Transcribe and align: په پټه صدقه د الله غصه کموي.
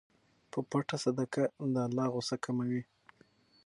په 0.51 0.59
پټه 0.69 0.97
صدقه 1.03 1.43
د 1.73 1.75
الله 1.85 2.05
غصه 2.13 2.35
کموي. 2.45 2.81